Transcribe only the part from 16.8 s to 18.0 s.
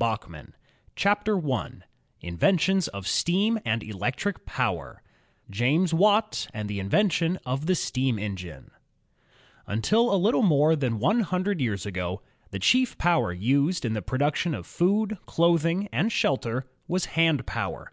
was hand power.